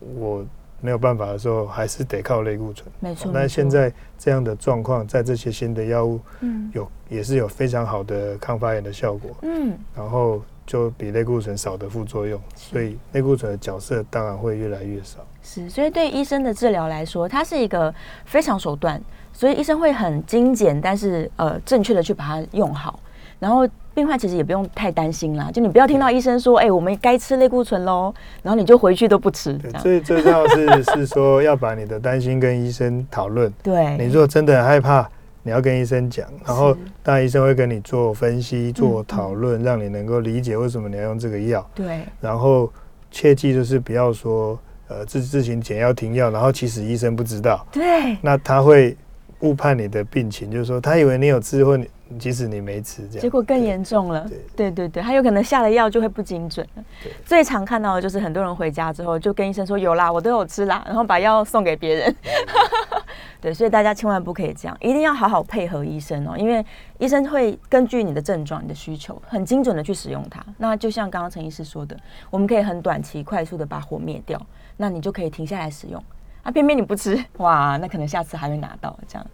[0.00, 0.44] 我
[0.80, 2.90] 没有办法的时候，还是得靠类固醇。
[2.98, 3.30] 没错。
[3.32, 9.30] 那现在这样的状况，在这些新的药物，嗯，有也是有非常好的抗发炎的效果。
[9.42, 9.78] 嗯。
[9.94, 15.20] 然后就比类固醇少的副作用，所以类固醇的角色当然会越来越少。
[15.40, 19.00] 是，所以对医生的治疗来说，它是一个非常手段。
[19.34, 22.98] 所以医生会很精简，但是呃正确的去把它用好，
[23.40, 25.50] 然后病患其实也不用太担心啦。
[25.52, 29.58] 就你不要听到医生说，哎，我们该吃类固醇喽，然后你就回去都不吃。
[29.82, 33.52] 最最重要是 是说要把你的担心跟医生讨论。
[33.62, 35.08] 对，你如果真的很害怕，
[35.42, 41.68] 你要跟医生讲，然后当然医生会跟你做分析、做讨论，让你能够理解为什么你要用这个药。
[41.74, 42.72] 对，然后
[43.10, 47.66] 切记就是不要说呃自自行减药停药，然后其实医生不知道。
[47.72, 48.96] 对，那他会。
[49.44, 54.28] 误判你的病情，就是说他以为你有吃或你即使你没吃，这样结果更严重了。
[54.56, 56.84] 对对对，他有可能下了药就会不精准了。
[57.24, 62.16] 最常看到的就是很多人回家之后就跟医生说有啦，我都有吃啦，然后把药送给别人。
[63.40, 66.64] 对，所以大家千万不可以这样，一定要好好配合医生哦，因为
[66.98, 70.42] 医生会根据你的症状、你的需求，很精准的去使用它。
[70.56, 71.94] 那就像刚刚陈医师说的，
[72.30, 74.40] 我们可以很短期、快速的把火灭掉，
[74.78, 76.02] 那你就可以停下来使用。
[76.44, 79.26] 啊，偏偏你不吃，哇，那可能下次还会拿到这样。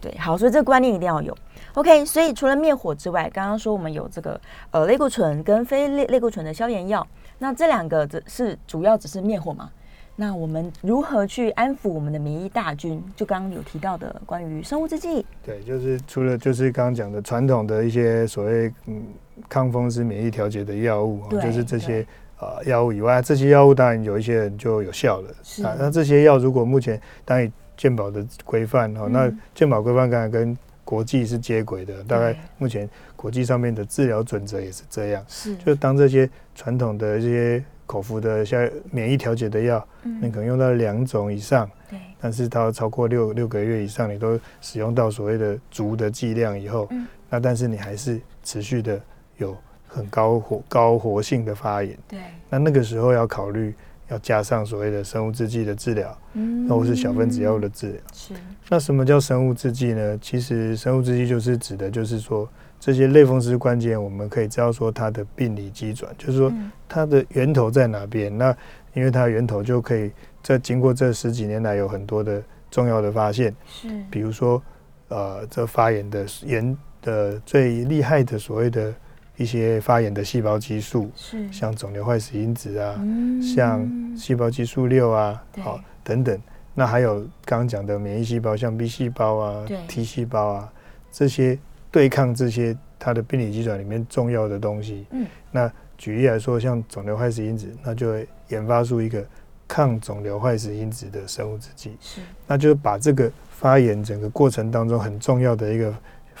[0.00, 1.36] 对，好，所以这个观念一定要有。
[1.74, 7.06] OK，所以除了灭火之外，刚刚说我们有这个呃类固醇跟非类类固醇的消炎药，
[7.38, 9.70] 那这两个只是主要只是灭火嘛？
[10.16, 13.02] 那我们如何去安抚我们的免疫大军？
[13.16, 19.02] 就刚刚有提到的关于生物制剂，对，就是除了就是刚刚讲的传统的一些所谓嗯
[19.48, 22.06] 抗风湿免疫调节的药物，就是这些
[22.40, 25.30] 呃药物以外，这些药物当然有一些人就有效了
[25.66, 25.76] 啊。
[25.78, 35.54] 那这些药如果目前当然健保的规范哈，那健保规范刚才跟国际是接轨的，大概目前国际上面的治疗准则也是这样，是。
[35.56, 37.64] 就当这些传统的这些。
[37.90, 39.84] 口服的像免疫调节的药，
[40.22, 46.88] 你可能用到两种以上，对，但是它超过六六个月以上，你都使用到所谓的足的剂量以后，
[47.28, 49.00] 那但是你还是持续的
[49.38, 49.56] 有
[49.90, 53.74] 很高活高活性的发炎，对，那那个时候要考虑
[54.08, 58.34] 要加上所谓的生物制剂的治疗，嗯，或是小分子药物的治疗，是。
[58.68, 60.18] 那什么叫生物制剂呢？
[60.22, 62.48] 其实生物制剂就是指的，就是说。
[62.82, 66.50] 这些类风湿关节，我们可以知道说它的病理机转，就是说
[66.88, 68.34] 它的源头在哪边。
[68.38, 68.56] 那
[68.94, 70.10] 因为它源头就可以
[70.42, 74.62] 在经过这十几年来有很多的重要的发现，是比如说
[75.08, 78.94] 呃，这发炎的炎的最厉害的所谓的
[79.40, 81.52] 一些发炎的细胞激素，是。
[81.52, 82.94] 像肿瘤坏死因子啊，
[83.42, 86.40] 像细胞激素六啊，好等等。
[86.74, 90.72] 那还有刚刚讲的免疫细胞，像 B 细胞啊、T 细胞啊
[91.10, 91.58] 这些。
[91.92, 99.26] 对抗这些它的病理机转里面重要的东西，嗯，那举例来说，像肿瘤坏死因子，那就会研发出一个
[99.66, 105.92] 抗肿瘤坏死因子的生物制剂，是，那就把这个发炎整个过程当中很重要的一个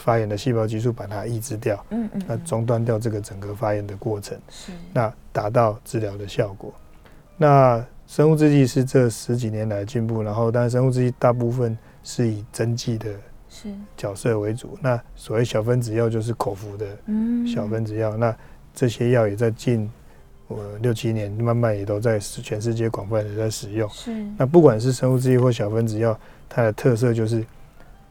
[0.02, 6.72] 发炎的细胞激素把它抑制掉，嗯嗯，那中断掉这个整个发炎的过程，是，那达到治疗的效果。
[7.36, 13.10] 那生物制剂是这十几年来进步，然后但是生物制剂大部分是以针剂的。
[13.52, 16.86] 是角色为主，那所谓小分子药就是口服的
[17.52, 18.32] 小分子药，那
[18.72, 19.90] 这些药也在近
[20.46, 23.90] 我六七年慢慢也都在全世界广泛的在使用。
[23.90, 26.16] 是那不管是生物制剂或小分子药，
[26.48, 27.44] 它的特色就是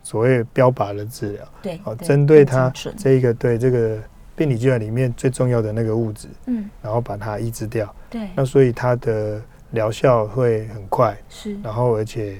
[0.10, 3.98] 所谓标靶的治疗，对，哦，针对它这一个对这个
[4.36, 9.39] 病理机转里面最重要的那个物质，嗯，然后把它抑制掉，对，那所以它的
[9.72, 12.38] 疗效会很快，是，然后而且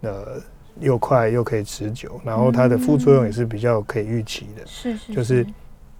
[0.00, 0.40] 呃。
[0.78, 4.62] 又快又可以持久，然后它的副作用也是比较可以预期的。
[4.64, 5.46] 是是，就是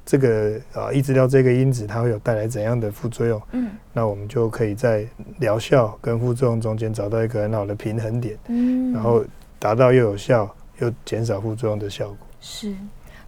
[0.06, 3.42] 这个啊，抑制掉这个因子，它会有带来怎样的副作用？
[3.52, 5.06] 嗯，那我们就可以在
[5.40, 8.38] 疗效跟副作用中间找到一个很好的平衡点。
[8.48, 9.22] 嗯，然后
[9.58, 12.16] 达到又有效又减少副作用的效果。
[12.40, 12.74] 是，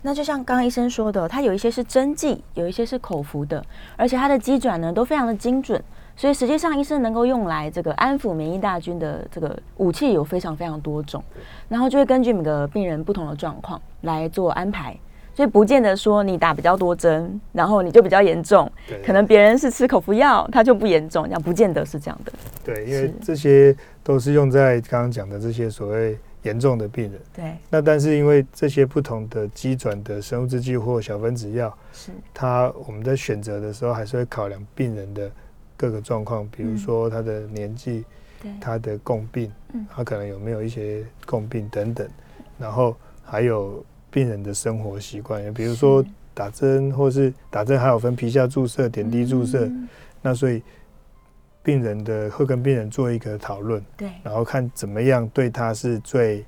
[0.01, 3.65] 那就像刚刚医生说的，它有一些是针剂，有一些是口服的，
[3.97, 5.83] 而且它的机转呢都非常的精准。
[6.15, 11.25] 所以实际上，医生能够用来这个安抚免疫大军的这个武器有非常非常多种，
[11.69, 14.95] 然后就会根据每个病人不同的状况来做安排。
[15.35, 18.71] 所以不见得说你打比较多针，然后你就比较严重。
[19.03, 22.33] 可能别人是吃口服药，他就不严重，这样不见得是这样的。
[22.62, 27.21] 对，因为这些都是用在刚刚讲的这些所谓严重的病人。
[27.33, 27.57] 对。
[27.71, 35.31] 那但是因为这些不同的基转的生物制剂或小分子药，是它我们在选择的时候还是会考量病人的。
[35.75, 38.05] 各个状况，比如说他的年纪，
[38.61, 39.51] 他的共病，
[39.91, 42.09] 他可能有没有一些共病等等，
[42.57, 49.69] 然后还有病人的生活习惯，比如说打针，或是打针还有分皮下注射、点滴注射，
[50.21, 50.63] 那所以
[51.62, 56.44] 病人的会跟病人做一个讨论，对，然后看怎么样对他是最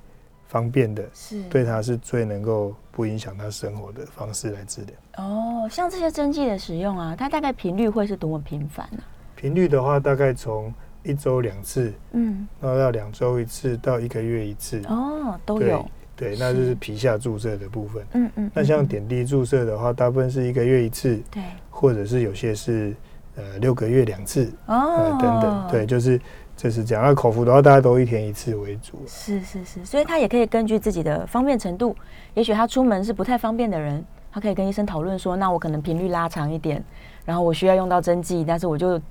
[0.47, 1.41] 方便的，是。
[1.43, 5.25] 对他是最能够不影响他生活的方式来治疗。
[5.25, 8.99] 哦，像这些针剂的使用啊，它大概频率会是多么频繁呢？
[9.35, 10.73] 频率的话，大概从
[11.03, 22.93] 一周两次，嗯，然后到两周一次，到一个月一次，哦，都有，对，那就是皮下注射的部分，嗯嗯，那像点滴注射的话，大部分是一个月一次，对，或者是有些是
[23.35, 26.19] 呃六个月两次，哦，等等，对，就是
[26.55, 27.03] 就是这样。
[27.03, 31.95] 那口服的话，大家都一天一次为主，是是是，所以他也可以根据自己的方便程度，
[32.33, 36.83] 也许他出门是不太方便的人，他可以跟医生讨论说，那我可能频率拉长一点。
[37.25, 39.01] 然后我需要用到针剂，但是我就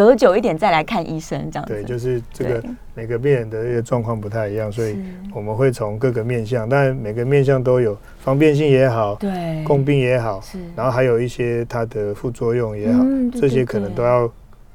[0.00, 1.74] 隔久一点再来看医生，这样子。
[1.74, 4.96] 对，就是这个每个病人的一个状况不太一样，所以
[5.34, 13.04] 我们会从各个面向，但每个面向都有方便性也好，对，共病也好，是，然后还有一些它的副作用也好，
[13.38, 14.26] 这些可能都要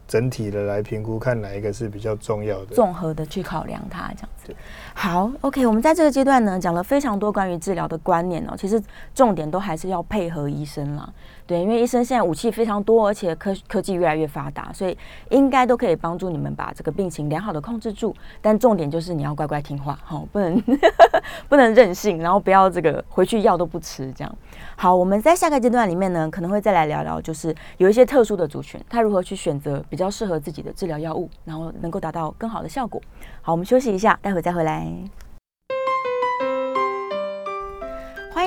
[0.07, 4.55] 整体的来评估，看哪一个是比较重要的，综合的去考量它这样子。
[4.97, 8.81] 好，OK，我们在这个阶段呢，讲了非常多关于治疗的观念哦，其实
[9.13, 11.07] 重点都还是要配合医生啦。
[11.45, 14.97] 对，因为医生现在武器非常多，而且科科技越来越发达，所以
[15.29, 18.15] 应该都可以帮助你们把这个病情良好的控制住。
[18.41, 20.63] 但重点就是你要乖乖听话，好，不能
[21.49, 24.35] 不能任性，然后不要这个回去药都不吃这样。
[24.77, 33.01] 好，我们在下个阶段里面呢，可能会再来聊聊，就是有一些特殊的族群，他如何去选择比较适合自己的治疗药物，然后能够达到更好的效果。
[33.41, 34.91] 好，我们休息一下，待会再回来。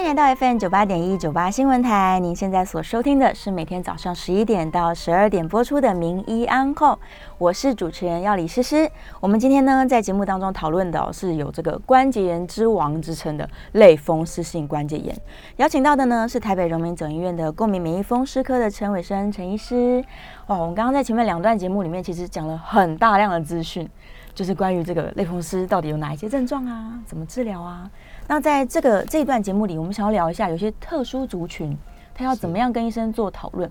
[0.09, 2.19] 迎来到 FM 九八点一九八新闻台。
[2.19, 6.93] 您现在所收听的是每天早上十一点到十二点播出的《名医安后》，
[7.37, 8.91] 我是主持人要李诗诗。
[9.21, 15.15] 我们今天呢，在节目当中讨论的是有这个关节炎之王之称的类风湿性关节炎。
[15.57, 20.03] 邀请到的呢是台北荣民总医院的过敏免疫风湿科的陈伟生陈医师。
[20.47, 23.87] 哦，我们刚刚在前面两段节目里面，其实讲了很大量的资讯，
[24.35, 27.91] 就是关于这个类风湿到底有哪一些症状啊，怎么治疗啊。
[28.31, 31.75] 那在这个这一段节目里，我们想要聊一下有些特殊族群，
[32.15, 33.69] 他要怎么样跟医生做讨论。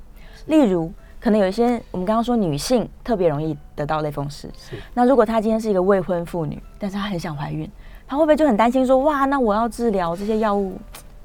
[0.47, 0.91] 例如，
[1.21, 4.75] 可能有一些我们刚刚说女性特别容易得到类风湿，是。
[4.95, 7.69] 那如果她今天是一个未婚妇女，但是她很想怀孕，
[8.07, 10.73] 她会不会就很担心说，哇，那我要治疗这些药物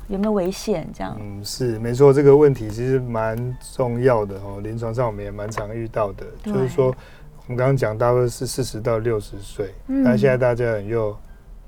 [0.09, 0.87] 有没有危险？
[0.93, 1.17] 这样？
[1.19, 4.61] 嗯，是没错，这个问题其实蛮重要的哦。
[4.63, 9.73] 临床上我们也蛮常遇到的，就是说我们刚刚讲大概是四十到六十岁，
[10.05, 11.17] 但现在大家很又。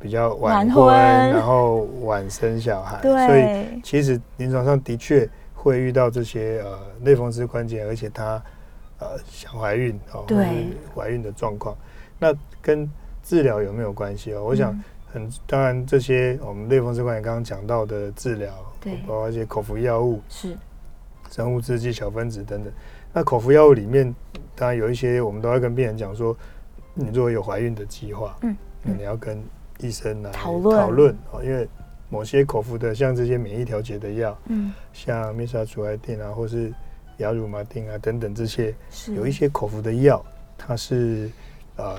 [0.05, 8.35] 比较晚婚，然后晚生小孩，所以其实临床上的确会遇到这些呃类风湿关节，而且她
[8.99, 11.75] 呃想怀孕哦，对，怀孕的状况，
[12.19, 12.87] 那跟
[13.23, 14.45] 治疗有没有关系哦？
[14.45, 14.79] 我想
[15.11, 20.55] 很当然，这些我们类风湿关节刚刚讲到的治疗，对，包括一些口服药物，是。
[21.31, 22.71] 生物制剂、小分子等等。
[23.11, 24.15] 那口服药物里面，
[24.55, 26.37] 当然有一些我们都要跟病人讲说，
[26.93, 29.43] 你如果有怀孕的计划，嗯，那你要跟
[29.81, 31.17] 医生来讨论。
[31.33, 31.69] 哦，因为
[32.09, 36.73] 某些口服的，像这些免疫调节的药，嗯，像米沙阻碍定啊，或是
[37.19, 38.75] 雅乳麻定啊等等这些，
[39.09, 40.25] 有一些口服的药，
[40.57, 41.31] 它是
[41.77, 41.99] 呃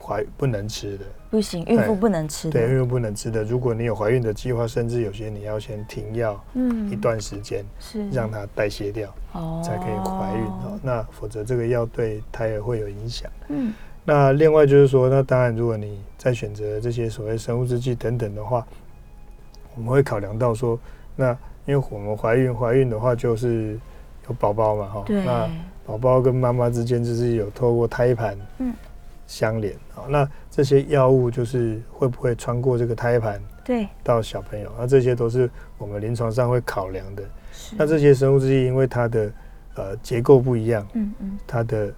[0.00, 3.44] 怀不能吃的，不行，孕妇不能吃的，对，孕妇不能吃的。
[3.44, 8.10] 如果你有怀孕的计划，甚至有些你要先停药，嗯，一段时间，是。
[8.10, 10.78] 让它代谢掉，哦，才可以怀孕哦。
[10.82, 13.72] 那否则这个药对胎儿会有影响，嗯。
[14.06, 18.66] 那另外就是说，那当然，如果你在选择这些所谓生物制剂等等的话，
[19.74, 20.78] 我们会考量到说，
[21.16, 21.30] 那
[21.64, 23.78] 因为我们怀孕怀孕的话，就是
[24.28, 25.50] 有宝宝嘛，哈，那
[25.86, 28.74] 宝宝跟妈妈之间就是有透过胎盘嗯
[29.26, 37.22] 相连啊，那这些药物就是会不会穿过这个胎盘对到小朋友，那这些都是我们临床上会考量的。
[37.74, 39.32] 那这些生物制剂因为它的
[39.76, 41.90] 呃结构不一样，嗯嗯，它的。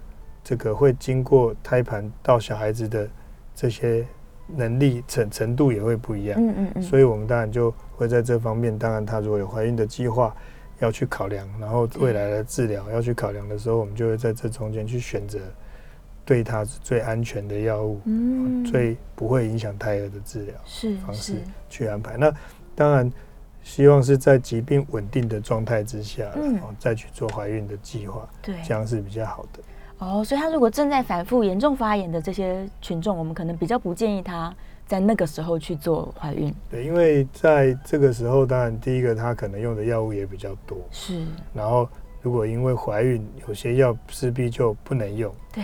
[0.47, 3.05] 这个会经过胎盘到小孩子的
[3.53, 4.07] 这些
[4.47, 10.33] 能力程程度也会不一样，嗯嗯嗯，所以我们当然就会在这方面，当然他如果有怀孕的计划
[10.79, 15.37] 要去考量，然后未来的治疗要去考量的时候，我们就会在这中间去选择
[16.23, 22.15] 对他最安全的药物，嗯，最不会影响胎儿的治疗是方式去安排。
[22.15, 22.33] 那
[22.73, 23.11] 当然
[23.63, 29.61] 希望是在疾病稳定的状态之下，然后再去做怀孕的计划，对，这样是比较好的。
[29.99, 34.53] 哦，所以他如果正在反复严重发炎的这些群众，我们可能比较不建议他
[34.85, 36.53] 在那个时候去做怀孕。
[36.69, 41.25] 对，因为在这个时候，当然第一个他可能用的药物也比较多，是。
[41.51, 41.89] 然后
[42.21, 45.33] 如果因为怀孕，有些药势必就不能用。
[45.51, 45.63] 对。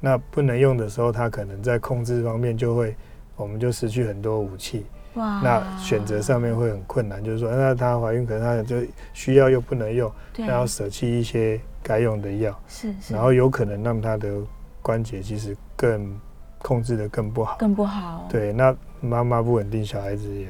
[0.00, 2.96] 那不能用的时候，他可能在控制方面就会，
[3.36, 4.86] 我们就失去很多武器。
[5.14, 5.40] 哇。
[5.42, 8.76] 那选择上面会很困难，就是说，那她怀孕可能她就
[9.12, 11.60] 需要又不能用，那要舍弃一些。
[11.84, 12.60] 该用的药。
[12.66, 14.40] 是，然后有可能让他的
[14.82, 16.18] 关节其实更
[16.58, 18.26] 控制的更不好，更不好。
[18.28, 20.48] 对，那妈妈不稳定，小孩子也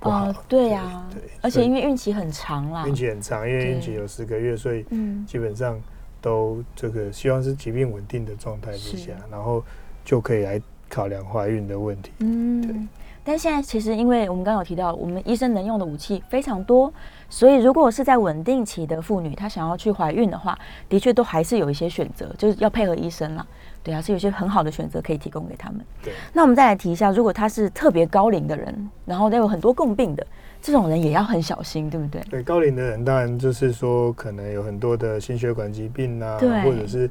[0.00, 0.32] 不好。
[0.48, 4.84] 对呀，对，而且因为孕期很长啦，孕期很长，因为孕期有十个月，所以
[5.26, 5.78] 基本上
[6.20, 9.62] 都这个希望是疾病稳定的状态之下，然后
[10.04, 10.60] 就可以来
[10.90, 12.10] 考量怀孕的问题。
[12.18, 12.76] 嗯，对。
[13.22, 16.92] 但现在其实，因为我们刚刚有提到，我们医生能用的武器非常多，
[17.28, 20.58] 所以如果是在稳定期的妇女，她想要去怀孕的话，
[20.88, 23.46] 的确都还是有一些选择，就是要配合医生了。
[23.82, 25.80] 对啊，是有些很好的选择可以提供给他们。
[26.02, 26.14] 对。
[26.32, 30.26] 那我们再来提一下，如果他是特别高龄的人，然后有很多共病的
[30.62, 32.22] 这种人，也要很小心，对不对？
[32.30, 37.08] 对，高龄的人当然就是说可能有很多的心血管疾病啊，或者是。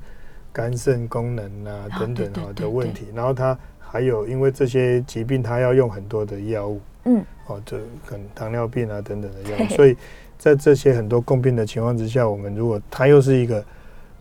[0.51, 3.58] 肝肾功能啊等等啊的问题，然后他
[3.92, 9.96] 还有因为这些疾病，他要用很多的药物，嗯，哦，这可能糖尿病啊等等的药物，所以
[10.38, 13.66] 在这些很多共病的情况之下，我们如果他又是一个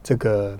[0.03, 0.59] 这个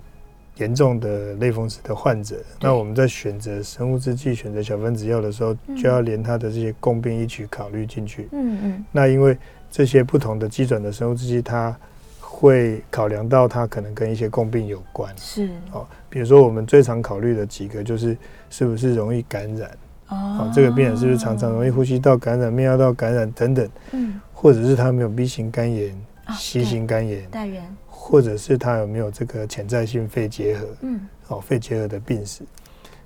[0.57, 9.37] 严重的类风湿的患者，那我们在选择生物制剂、选择小分子药的时候，就要连他的这些共病一起考虑进去，嗯嗯，那因为
[9.71, 11.75] 这些不同的基准的生物制剂，它
[12.19, 15.49] 会考量到它可能跟一些共病有关，是。
[15.71, 18.17] 哦，比如说我们最常考虑的几个就是
[18.49, 25.95] 是不是容易感染，哦，这个病人是不是常常容易呼吸道感染、泌尿道感染等等，嗯，或者是他没有 B 型肝炎、
[26.31, 32.43] C 型肝炎、带源，或者是他有没有这个潜在性肺结核，嗯，哦，肺结核的病史，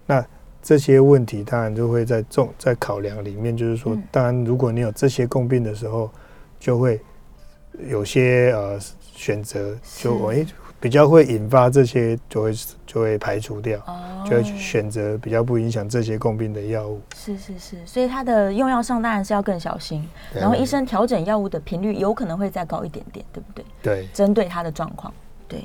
[0.06, 0.26] 那
[0.62, 6.10] 这些问题当然就会在重在考量里面，就是说，当然如果你有这些共病的时候，
[6.60, 7.00] 就会
[7.88, 8.80] 有些呃。
[9.16, 10.44] 选择就哎
[10.84, 12.54] 比较会引发这些，就会
[12.86, 13.80] 就会排除掉，
[14.26, 17.00] 就会选择比较不影响这些共病的药物。
[17.16, 20.06] 是是是，所以它的用药上当然是要更小心，
[20.36, 23.64] 然后医生调整药物的频率有可能会再高一点点，对不对？
[23.82, 25.14] 对，针对他的状况。
[25.48, 25.64] 对，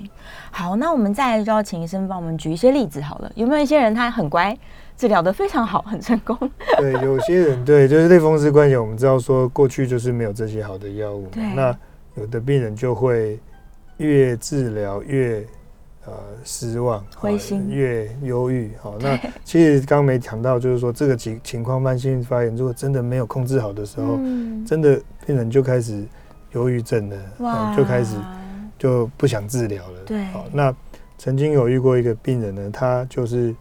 [0.52, 3.32] 好，那我们再就要请医生帮我们举一些例子好了。
[3.34, 4.56] 有没有一些人他很乖，
[4.96, 6.38] 治疗的非常好，很成功？
[6.78, 11.76] 对，有些人对，就是类风湿关节，我们知道说过去就是没有这些好的药物，那
[12.14, 13.36] 有的病人就会。
[13.98, 15.44] 越治疗越
[16.06, 16.12] 呃
[16.44, 18.72] 失望，灰心，越忧郁。
[18.80, 24.16] 好， 那其实刚没讲到，就是说这个情情况慢性发炎，如果真的没有控制好的时候，
[24.66, 26.02] 真的病人就开始
[26.52, 28.16] 忧郁症了，就开始
[28.78, 30.00] 就不想治疗了。
[30.06, 30.74] 对，好，那
[31.18, 33.54] 曾经有遇过一个病人呢，他就是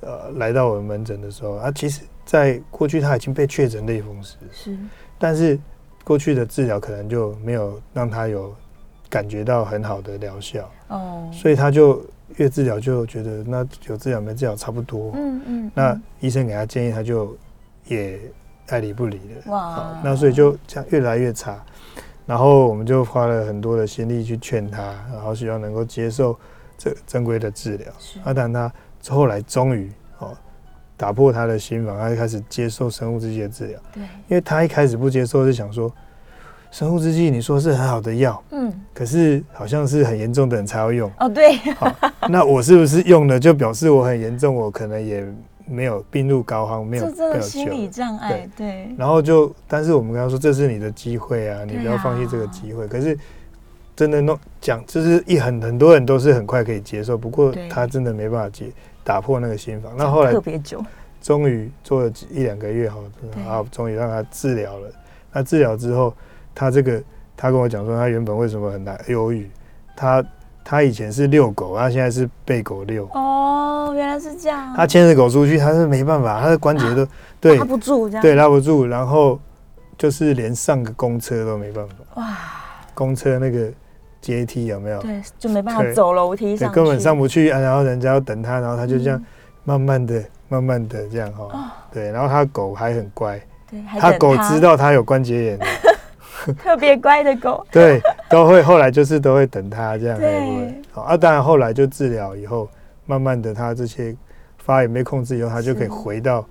[0.00, 4.76] 呃来到我们门诊的时候啊，其实在过去他已经被确诊类风湿，是，
[5.18, 5.58] 但是
[6.02, 8.52] 过去的治疗可能就没有让他有。
[9.08, 10.70] 感觉到很好的疗效。
[10.88, 12.04] 哦，所以他就
[12.36, 17.36] 越治疗就觉得那有治疗没治疗差不多，嗯嗯，那医生给他建议，他就
[17.86, 18.20] 也
[18.68, 21.60] 爱理不理的哇，那所以就这样越来越差，
[22.26, 24.82] 然后我们就花了很多的心力去劝他，
[25.12, 26.38] 然后希望能够接受
[26.78, 27.92] 这正规的治疗，
[28.24, 28.70] 啊，但他
[29.08, 30.36] 后来终于哦
[30.96, 35.92] 打破他的心防，他就开始接受生物制剂的治疗，对，因为他一开始不接受是想说。
[36.76, 41.26] 生物制剂，你说是很好的药，嗯，可是好像是很严重的人才要用哦。
[41.26, 41.90] 对，好，
[42.28, 44.54] 那我是不是用了就表示我很严重？
[44.54, 45.26] 我可能也
[45.66, 48.46] 没有病入膏肓，没有这个心理障碍。
[48.54, 52.86] 对，然后就，但是我们跟他说，这是你的机会啊，你不要放弃这个机会。
[52.86, 53.18] 可是
[53.96, 58.70] 真的弄讲，就是一很很多人都是很快可以接受，不过他真的没办法接
[59.02, 59.94] 打破那个心房。
[59.96, 60.84] 那后来特别久，
[61.22, 63.02] 终于做了一两个月，好，
[63.46, 64.90] 好，终于让他治疗了。
[65.32, 66.12] 那治疗之后。
[66.56, 67.02] 他这个，
[67.36, 69.48] 他跟我讲说，他原本为什么很难忧郁？
[69.94, 70.24] 他
[70.64, 73.06] 他以前是遛狗，他现在是被狗遛。
[73.12, 74.72] 哦，原来是这样。
[74.74, 77.06] 他牵着狗出去，他是没办法，他的关节都
[77.38, 79.38] 对拉不住，这样对拉不住，然后
[79.98, 81.94] 就是连上个公车都没办法。
[82.14, 82.36] 哇，
[82.94, 83.70] 公车那个
[84.22, 85.02] 阶梯有没有？
[85.02, 87.60] 对，就没办法走楼梯上，根本上不去啊。
[87.60, 89.22] 然后人家要等他，然后他就这样
[89.64, 91.70] 慢慢的、慢慢的这样哈。
[91.92, 93.38] 对，然后他狗还很乖，
[93.70, 95.58] 对，他狗知道他有关节炎。
[96.62, 101.16] 特别乖的狗， 对，都会后来就是都会等它这样，对，好啊。
[101.16, 102.68] 当然后来就治疗以后，
[103.04, 104.14] 慢慢的它这些
[104.58, 106.44] 发炎被控制以后，它就可以回到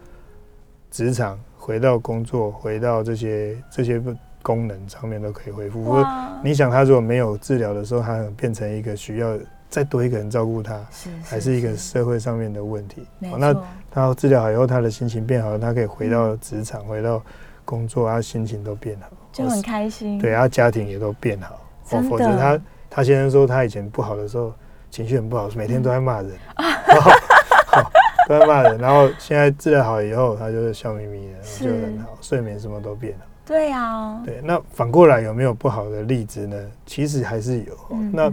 [0.91, 4.02] 职场，回到工作，回到这些这些
[4.41, 5.84] 功能上面都可以恢复。
[5.84, 6.08] 不过
[6.43, 9.38] 你想，它如果没有治疗的时候，他变成一个需要
[9.70, 13.06] 再多一个人照顾他，是还是一个社会上面的问题。
[13.20, 13.54] 那
[13.89, 17.22] 他治疗好以后，他的心情变好了，他可以回到职场，回到
[17.66, 19.10] 工作，他心情都变好。
[19.36, 21.60] 就很开心，对，他家庭也都变好。
[21.90, 22.58] 哦，否则他
[22.90, 24.54] 他先生说他以前不好的时候
[24.90, 26.32] 情绪很不好，每天都在骂人，
[28.30, 28.78] 都在骂人。
[28.80, 33.26] 然后现在治疗好以后，他就是笑眯眯的，就很好，睡眠什么都变了。
[33.46, 34.40] 对啊，对。
[34.42, 36.56] 那反过来有没有不好的例子呢？
[36.86, 37.78] 其实还是有。
[38.14, 38.32] 那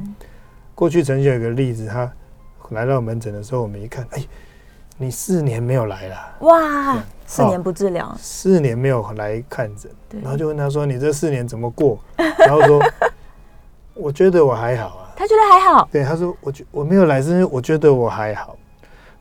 [0.75, 2.09] 过去曾经有一个例子，他
[2.71, 4.23] 来到门诊的时候，我们一看，哎。
[4.99, 7.03] 你四年没有来了哇！
[7.27, 9.91] 四年不治疗，四年没有来看诊，
[10.23, 11.99] 然后就问他说：“你这四年怎么过？”
[12.39, 12.79] 然后说
[13.95, 15.89] ：“我觉得我还好啊。”他觉得还好。
[15.91, 18.55] 对，他说：“我觉我没有来是因为我觉得我还好。”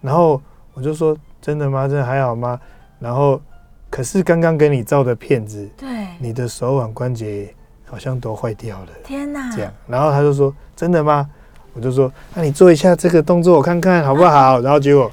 [0.02, 0.42] 然后
[0.74, 1.88] 我就说：“真的吗？
[1.88, 2.60] 真的还好吗？”
[3.00, 3.42] 然后
[3.90, 5.88] 可是刚刚给你照的片子，对，
[6.20, 7.56] 你的手腕关节
[7.86, 8.88] 好像都坏掉了。
[9.06, 9.50] 天哪！
[9.56, 11.30] 这样，然后他就说：“真的吗？”
[11.74, 15.10] 我就说：“那你做一下这个动作，我看看好不好？”然后结果。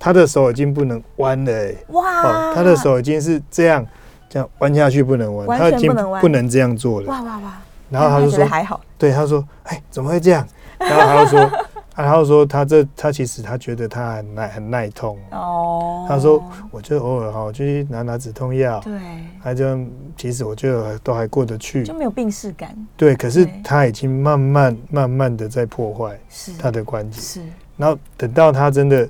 [0.00, 2.54] 他的手已经不能弯了，哇！
[2.54, 3.86] 他的手已经是这样，
[4.30, 7.06] 这样弯下去不能弯，他已经不能这样做了。
[7.08, 7.58] 哇哇哇！
[7.90, 10.46] 然后他就说还好，对，他说，哎，怎么会这样？
[10.80, 11.40] 然后他就说，
[11.94, 16.06] 啊，然后说他这他其实他觉得他很耐很耐痛哦。
[16.08, 18.80] 他说，我就偶尔哈，就去拿拿止痛药。
[18.80, 18.92] 对。
[19.42, 19.78] 他就
[20.16, 22.74] 其实我觉得都还过得去，就没有病逝感。
[22.96, 26.18] 对，可是他已经慢慢慢慢的在破坏
[26.58, 27.20] 他的关节。
[27.20, 27.42] 是。
[27.76, 29.06] 然后等到他真的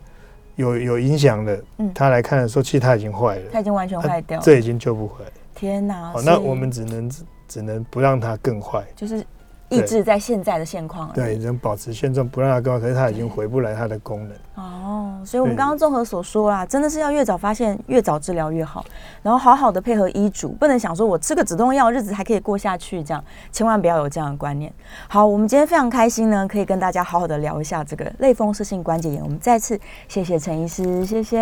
[0.61, 3.43] 有有影响的，嗯，他来看的时候，其实他已经坏了。
[3.53, 5.31] 他已经完全坏掉，这已经救不回来。
[5.55, 6.13] 天哪！
[6.25, 7.11] 那我们只能
[7.49, 8.85] 只能不让他更坏。
[8.95, 9.25] 就是。
[9.71, 14.37] 抑制在现在的现况，对，能保持现状，不让它高，可是它已经回不来它的功能。
[14.57, 18.85] 哦，所以我们刚刚综合所说啊，真的是要越早发现，越早治疗越好，
[19.23, 24.71] 然后好好的配合医嘱，不能想说我吃个止痛药，日子还可以过下去，这样千万不要有这样的观念。
[25.09, 29.23] 好，我们今天非常开心呢，可以跟大家好好的聊一下这个类风湿性关节炎。
[29.23, 31.41] 我们再次谢谢陈医师，谢谢。